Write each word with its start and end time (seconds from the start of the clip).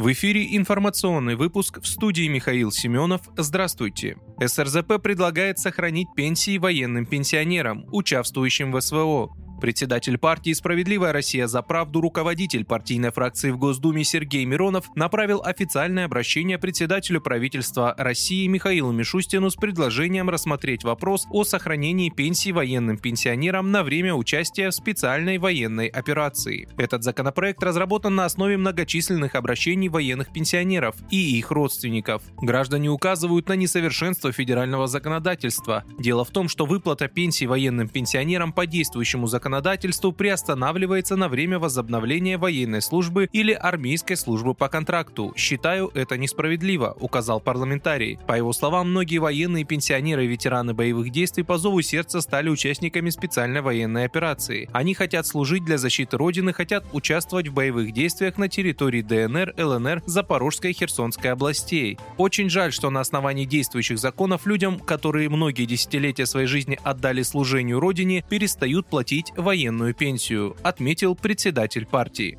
В 0.00 0.10
эфире 0.12 0.56
информационный 0.56 1.34
выпуск 1.36 1.82
в 1.82 1.86
студии 1.86 2.26
Михаил 2.26 2.72
Семенов. 2.72 3.20
Здравствуйте. 3.36 4.16
СРЗП 4.42 4.94
предлагает 4.98 5.58
сохранить 5.58 6.08
пенсии 6.16 6.56
военным 6.56 7.04
пенсионерам, 7.04 7.84
участвующим 7.92 8.72
в 8.72 8.80
СВО. 8.80 9.28
Председатель 9.60 10.16
партии 10.16 10.54
«Справедливая 10.54 11.12
Россия 11.12 11.46
за 11.46 11.60
правду», 11.60 12.00
руководитель 12.00 12.64
партийной 12.64 13.12
фракции 13.12 13.50
в 13.50 13.58
Госдуме 13.58 14.04
Сергей 14.04 14.46
Миронов 14.46 14.86
направил 14.94 15.42
официальное 15.44 16.06
обращение 16.06 16.58
председателю 16.58 17.20
правительства 17.20 17.94
России 17.98 18.46
Михаилу 18.46 18.90
Мишустину 18.90 19.50
с 19.50 19.56
предложением 19.56 20.30
рассмотреть 20.30 20.82
вопрос 20.82 21.26
о 21.30 21.44
сохранении 21.44 22.08
пенсий 22.08 22.52
военным 22.52 22.96
пенсионерам 22.96 23.70
на 23.70 23.82
время 23.82 24.14
участия 24.14 24.70
в 24.70 24.74
специальной 24.74 25.36
военной 25.36 25.88
операции. 25.88 26.66
Этот 26.78 27.04
законопроект 27.04 27.62
разработан 27.62 28.14
на 28.14 28.24
основе 28.24 28.56
многочисленных 28.56 29.34
обращений 29.34 29.88
военных 29.88 30.32
пенсионеров 30.32 30.96
и 31.10 31.36
их 31.38 31.50
родственников. 31.50 32.22
Граждане 32.40 32.88
указывают 32.88 33.48
на 33.48 33.56
несовершенство 33.56 34.32
федерального 34.32 34.86
законодательства. 34.86 35.84
Дело 35.98 36.24
в 36.24 36.30
том, 36.30 36.48
что 36.48 36.64
выплата 36.64 37.08
пенсий 37.08 37.46
военным 37.46 37.88
пенсионерам 37.88 38.54
по 38.54 38.66
действующему 38.66 39.26
законодательству 39.26 39.49
законодательству 39.50 40.12
приостанавливается 40.12 41.16
на 41.16 41.28
время 41.28 41.58
возобновления 41.58 42.38
военной 42.38 42.80
службы 42.80 43.28
или 43.32 43.52
армейской 43.52 44.16
службы 44.16 44.54
по 44.54 44.68
контракту. 44.68 45.32
Считаю 45.36 45.90
это 45.94 46.16
несправедливо, 46.16 46.96
указал 47.00 47.40
парламентарий. 47.40 48.16
По 48.28 48.36
его 48.36 48.52
словам, 48.52 48.90
многие 48.90 49.18
военные 49.18 49.64
пенсионеры 49.64 50.24
и 50.24 50.28
ветераны 50.28 50.72
боевых 50.72 51.10
действий 51.10 51.42
по 51.42 51.58
зову 51.58 51.82
сердца 51.82 52.20
стали 52.20 52.48
участниками 52.48 53.10
специальной 53.10 53.60
военной 53.60 54.04
операции. 54.04 54.68
Они 54.72 54.94
хотят 54.94 55.26
служить 55.26 55.64
для 55.64 55.78
защиты 55.78 56.16
Родины, 56.16 56.52
хотят 56.52 56.84
участвовать 56.92 57.48
в 57.48 57.52
боевых 57.52 57.92
действиях 57.92 58.38
на 58.38 58.48
территории 58.48 59.02
ДНР, 59.02 59.54
ЛНР, 59.58 60.04
Запорожской 60.06 60.70
и 60.70 60.74
Херсонской 60.74 61.32
областей. 61.32 61.98
Очень 62.18 62.50
жаль, 62.50 62.72
что 62.72 62.88
на 62.90 63.00
основании 63.00 63.46
действующих 63.46 63.98
законов 63.98 64.46
людям, 64.46 64.78
которые 64.78 65.28
многие 65.28 65.64
десятилетия 65.64 66.26
своей 66.26 66.46
жизни 66.46 66.78
отдали 66.84 67.22
служению 67.22 67.80
Родине, 67.80 68.24
перестают 68.28 68.86
платить 68.86 69.32
военную 69.40 69.94
пенсию, 69.94 70.56
отметил 70.62 71.14
председатель 71.14 71.86
партии. 71.86 72.38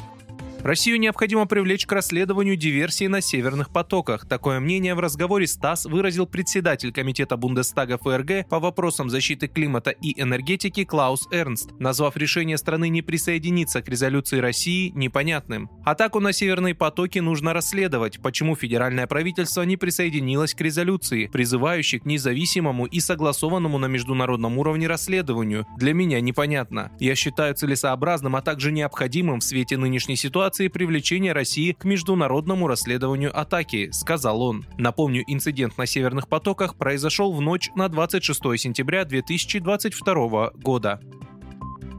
Россию 0.64 1.00
необходимо 1.00 1.48
привлечь 1.48 1.88
к 1.88 1.92
расследованию 1.92 2.56
диверсии 2.56 3.08
на 3.08 3.20
северных 3.20 3.72
потоках. 3.72 4.28
Такое 4.28 4.59
мнение 4.59 4.94
в 4.94 5.00
разговоре 5.00 5.48
с 5.48 5.56
ТАСС 5.56 5.86
выразил 5.86 6.28
председатель 6.28 6.94
Комитета 6.94 7.36
Бундестага 7.36 7.98
ФРГ 7.98 8.48
по 8.48 8.59
вопросам 8.59 9.09
защиты 9.09 9.48
климата 9.48 9.89
и 9.89 10.22
энергетики 10.22 10.86
Клаус 10.86 11.28
Эрнст, 11.32 11.72
назвав 11.80 12.16
решение 12.16 12.59
страны 12.59 12.89
не 12.89 13.02
присоединиться 13.02 13.82
к 13.82 13.89
резолюции 13.89 14.38
России 14.38 14.92
непонятным. 14.94 15.72
Атаку 15.84 16.20
на 16.20 16.32
северные 16.32 16.76
потоки 16.76 17.17
нужно 17.17 17.54
расследовать, 17.54 18.22
почему 18.22 18.56
федеральное 18.56 19.08
правительство 19.08 19.64
не 19.64 19.78
присоединилось 19.78 20.54
к 20.54 20.62
резолюции, 20.62 21.26
призывающей 21.26 21.98
к 21.98 22.06
независимому 22.06 22.86
и 22.86 23.00
согласованному 23.00 23.80
на 23.80 23.88
международном 23.88 24.59
уровне 24.59 24.86
расследованию. 24.86 25.66
Для 25.78 25.95
меня 25.95 26.22
непонятно. 26.22 26.92
Я 27.00 27.16
считаю 27.16 27.56
целесообразным, 27.56 28.36
а 28.36 28.42
также 28.44 28.72
необходимым 28.72 29.39
в 29.39 29.44
свете 29.44 29.78
нынешней 29.78 30.16
ситуации 30.16 30.51
ситуации 30.52 30.68
привлечения 30.68 31.32
России 31.32 31.72
к 31.72 31.86
международному 31.86 32.68
расследованию 32.68 33.32
атаки, 33.38 33.90
сказал 33.92 34.42
он. 34.42 34.66
Напомню, 34.78 35.24
инцидент 35.26 35.78
на 35.78 35.86
Северных 35.86 36.28
потоках 36.28 36.76
произошел 36.76 37.32
в 37.32 37.40
ночь 37.40 37.70
на 37.76 37.88
26 37.88 38.42
сентября 38.58 39.06
2022 39.06 40.52
года. 40.56 41.00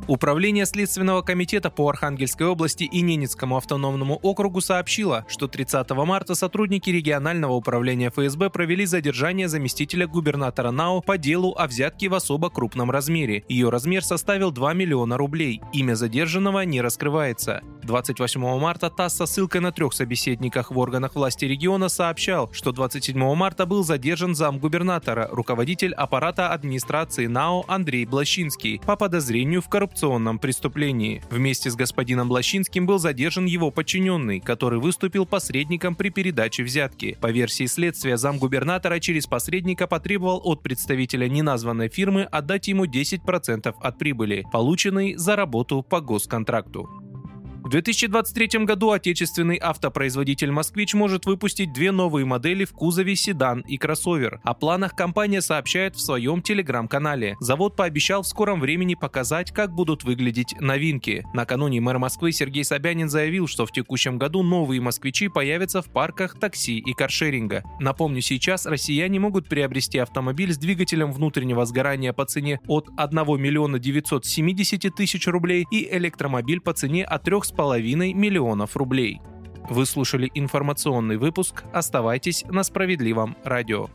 Управление 0.08 0.66
Следственного 0.66 1.22
комитета 1.22 1.70
по 1.70 1.88
Архангельской 1.88 2.46
области 2.46 2.84
и 2.84 3.00
Ненецкому 3.02 3.56
автономному 3.56 4.16
округу 4.16 4.60
сообщило, 4.60 5.24
что 5.28 5.46
30 5.46 5.88
марта 5.90 6.34
сотрудники 6.34 6.90
регионального 6.90 7.52
управления 7.52 8.10
ФСБ 8.10 8.50
провели 8.50 8.84
задержание 8.84 9.48
заместителя 9.48 10.08
губернатора 10.08 10.72
НАО 10.72 11.02
по 11.02 11.18
делу 11.18 11.54
о 11.56 11.68
взятке 11.68 12.08
в 12.08 12.14
особо 12.14 12.50
крупном 12.50 12.90
размере. 12.90 13.44
Ее 13.48 13.68
размер 13.68 14.02
составил 14.04 14.50
2 14.50 14.74
миллиона 14.74 15.16
рублей. 15.16 15.62
Имя 15.72 15.94
задержанного 15.94 16.64
не 16.64 16.80
раскрывается. 16.80 17.62
28 17.84 18.40
марта 18.58 18.90
ТАСС 18.90 19.16
со 19.16 19.26
ссылкой 19.26 19.60
на 19.60 19.72
трех 19.72 19.92
собеседниках 19.92 20.70
в 20.70 20.78
органах 20.78 21.14
власти 21.14 21.44
региона 21.44 21.88
сообщал, 21.88 22.50
что 22.52 22.72
27 22.72 23.34
марта 23.34 23.66
был 23.66 23.84
задержан 23.84 24.34
замгубернатора, 24.34 25.28
руководитель 25.32 25.92
аппарата 25.94 26.50
администрации 26.50 27.26
НАО 27.26 27.64
Андрей 27.66 28.06
Блащинский 28.06 28.80
по 28.86 28.96
подозрению 28.96 29.62
в 29.62 29.68
коррупционном 29.68 30.38
преступлении. 30.38 31.22
Вместе 31.30 31.70
с 31.70 31.74
господином 31.74 32.28
Блащинским 32.28 32.86
был 32.86 32.98
задержан 32.98 33.46
его 33.46 33.70
подчиненный, 33.70 34.40
который 34.40 34.78
выступил 34.78 35.26
посредником 35.26 35.94
при 35.96 36.10
передаче 36.10 36.62
взятки. 36.62 37.18
По 37.20 37.30
версии 37.30 37.66
следствия, 37.66 38.16
замгубернатора 38.16 39.00
через 39.00 39.26
посредника 39.26 39.86
потребовал 39.86 40.40
от 40.44 40.62
представителя 40.62 41.28
неназванной 41.28 41.88
фирмы 41.88 42.22
отдать 42.22 42.68
ему 42.68 42.84
10% 42.84 43.74
от 43.80 43.98
прибыли, 43.98 44.44
полученной 44.52 45.16
за 45.16 45.36
работу 45.36 45.82
по 45.82 46.00
госконтракту. 46.00 47.01
В 47.64 47.68
2023 47.68 48.64
году 48.64 48.90
отечественный 48.90 49.56
автопроизводитель 49.56 50.50
«Москвич» 50.50 50.94
может 50.94 51.26
выпустить 51.26 51.72
две 51.72 51.92
новые 51.92 52.26
модели 52.26 52.64
в 52.64 52.72
кузове 52.72 53.14
седан 53.14 53.60
и 53.60 53.76
кроссовер. 53.76 54.40
О 54.42 54.52
планах 54.52 54.96
компания 54.96 55.40
сообщает 55.40 55.94
в 55.94 56.00
своем 56.00 56.42
телеграм-канале. 56.42 57.36
Завод 57.38 57.76
пообещал 57.76 58.22
в 58.22 58.26
скором 58.26 58.58
времени 58.58 58.96
показать, 58.96 59.52
как 59.52 59.72
будут 59.72 60.02
выглядеть 60.02 60.56
новинки. 60.60 61.24
Накануне 61.34 61.80
мэр 61.80 61.98
Москвы 61.98 62.32
Сергей 62.32 62.64
Собянин 62.64 63.08
заявил, 63.08 63.46
что 63.46 63.64
в 63.64 63.70
текущем 63.70 64.18
году 64.18 64.42
новые 64.42 64.80
«Москвичи» 64.80 65.28
появятся 65.28 65.82
в 65.82 65.86
парках 65.86 66.40
такси 66.40 66.78
и 66.78 66.92
каршеринга. 66.94 67.62
Напомню, 67.78 68.22
сейчас 68.22 68.66
россияне 68.66 69.20
могут 69.20 69.48
приобрести 69.48 69.98
автомобиль 69.98 70.52
с 70.52 70.58
двигателем 70.58 71.12
внутреннего 71.12 71.64
сгорания 71.64 72.12
по 72.12 72.24
цене 72.24 72.58
от 72.66 72.88
1 72.96 73.40
миллиона 73.40 73.78
970 73.78 74.92
тысяч 74.96 75.28
рублей 75.28 75.64
и 75.70 75.88
электромобиль 75.96 76.60
по 76.60 76.72
цене 76.72 77.04
от 77.04 77.28
3,5 77.28 77.51
половиной 77.56 78.12
миллионов 78.12 78.76
рублей. 78.76 79.20
Вы 79.70 79.86
слушали 79.86 80.30
информационный 80.34 81.16
выпуск. 81.16 81.64
Оставайтесь 81.72 82.44
на 82.48 82.62
справедливом 82.64 83.36
радио. 83.44 83.88